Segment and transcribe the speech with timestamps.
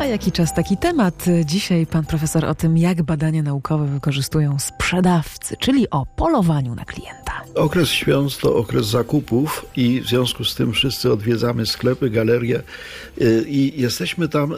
[0.00, 1.24] A jaki czas taki temat?
[1.44, 7.32] Dzisiaj pan profesor o tym, jak badania naukowe wykorzystują sprzedawcy, czyli o polowaniu na klienta.
[7.54, 12.62] Okres świąt to okres zakupów i w związku z tym wszyscy odwiedzamy sklepy, galerie
[13.20, 14.56] y, i jesteśmy tam y,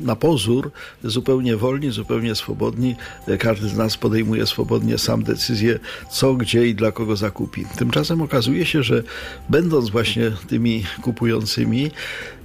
[0.00, 0.70] na pozór
[1.04, 2.96] zupełnie wolni, zupełnie swobodni.
[3.38, 5.78] Każdy z nas podejmuje swobodnie sam decyzję,
[6.10, 7.64] co, gdzie i dla kogo zakupi.
[7.76, 9.02] Tymczasem okazuje się, że
[9.48, 11.90] będąc właśnie tymi kupującymi,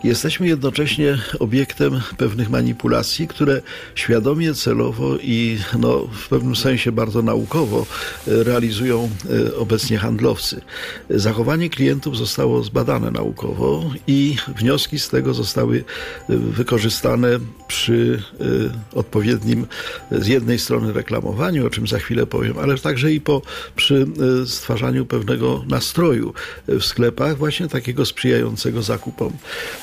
[0.03, 3.61] jesteśmy jednocześnie obiektem pewnych manipulacji, które
[3.95, 7.85] świadomie, celowo i no, w pewnym sensie bardzo naukowo
[8.27, 9.09] realizują
[9.49, 10.61] e, obecnie handlowcy.
[11.09, 15.83] Zachowanie klientów zostało zbadane naukowo i wnioski z tego zostały
[16.29, 18.23] e, wykorzystane przy
[18.93, 19.67] odpowiednim
[20.11, 23.41] z jednej strony reklamowaniu, o czym za chwilę powiem, ale także i po,
[23.75, 24.07] przy
[24.45, 26.33] stwarzaniu pewnego nastroju
[26.67, 29.33] w sklepach, właśnie takiego sprzyjającego zakupom.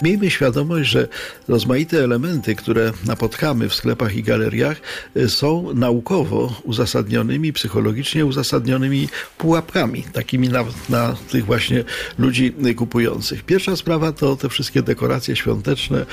[0.02, 1.08] Miejmy świadomość, że
[1.48, 4.80] rozmaite elementy, które napotkamy w sklepach i galeriach,
[5.16, 11.84] y, są naukowo uzasadnionymi, psychologicznie uzasadnionymi pułapkami, takimi na, na tych właśnie
[12.18, 13.42] ludzi kupujących.
[13.42, 16.06] Pierwsza sprawa to te wszystkie dekoracje świąteczne,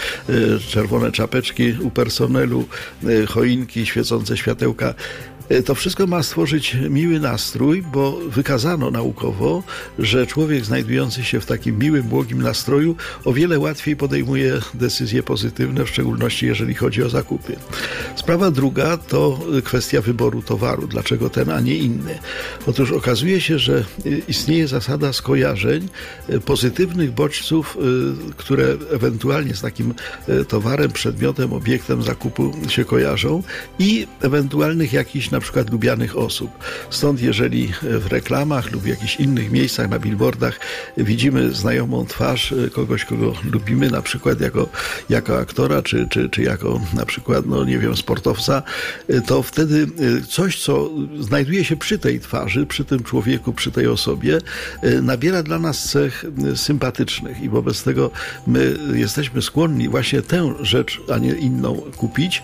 [0.69, 2.65] czerwone czapki, czapeczki u personelu,
[3.03, 4.93] e, choinki, świecące światełka.
[5.65, 9.63] To wszystko ma stworzyć miły nastrój, bo wykazano naukowo,
[9.99, 15.85] że człowiek znajdujący się w takim miłym, błogim nastroju o wiele łatwiej podejmuje decyzje pozytywne,
[15.85, 17.55] w szczególności jeżeli chodzi o zakupy.
[18.15, 20.87] Sprawa druga to kwestia wyboru towaru.
[20.87, 22.19] Dlaczego ten, a nie inny?
[22.67, 23.83] Otóż okazuje się, że
[24.27, 25.89] istnieje zasada skojarzeń
[26.29, 29.93] e, pozytywnych bodźców, e, które ewentualnie z takim
[30.47, 33.43] towarem, przedmiotem, obiektem zakupu się kojarzą
[33.79, 36.51] i ewentualnych jakichś na przykład lubianych osób.
[36.89, 40.59] Stąd jeżeli w reklamach lub w jakichś innych miejscach na billboardach
[40.97, 44.69] widzimy znajomą twarz kogoś, kogo lubimy, na przykład jako,
[45.09, 48.63] jako aktora, czy, czy, czy jako na przykład, no nie wiem, sportowca,
[49.07, 49.87] e, to wtedy
[50.19, 50.89] e, coś, co
[51.19, 54.37] znajduje się przy tej twarzy, przy tym człowieku, przy tej osobie,
[55.01, 58.11] nabiera dla nas cech sympatycznych i wobec tego
[58.47, 62.43] my jesteśmy skłonni właśnie tę rzecz, a nie inną kupić,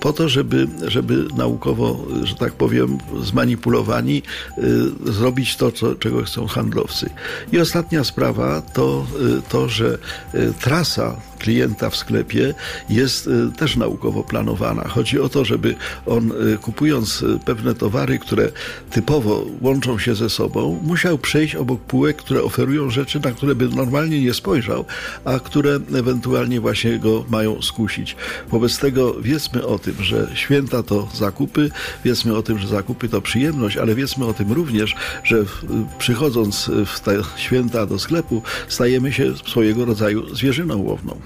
[0.00, 4.22] po to, żeby, żeby naukowo że tak powiem, zmanipulowani,
[4.58, 7.10] y, zrobić to, co, czego chcą handlowcy.
[7.52, 9.06] I ostatnia sprawa to
[9.38, 9.98] y, to, że
[10.34, 12.54] y, trasa klienta w sklepie
[12.88, 14.88] jest też naukowo planowana.
[14.88, 15.74] Chodzi o to, żeby
[16.06, 16.32] on
[16.62, 18.52] kupując pewne towary, które
[18.90, 23.68] typowo łączą się ze sobą, musiał przejść obok półek, które oferują rzeczy, na które by
[23.68, 24.84] normalnie nie spojrzał,
[25.24, 28.16] a które ewentualnie właśnie go mają skusić.
[28.50, 31.70] Wobec tego wiedzmy o tym, że święta to zakupy,
[32.04, 34.94] Wiedzmy o tym, że zakupy to przyjemność, ale wiedzmy o tym również,
[35.24, 35.44] że
[35.98, 41.20] przychodząc w te święta do sklepu, stajemy się swojego rodzaju zwierzyną łowną.